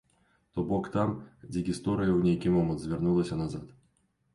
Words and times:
То 0.55 0.63
бок 0.71 0.89
там, 0.95 1.11
дзе 1.51 1.65
гісторыя 1.69 2.11
ў 2.15 2.19
нейкі 2.31 2.59
момант 2.59 2.79
звярнулася 2.87 3.35
назад. 3.45 3.75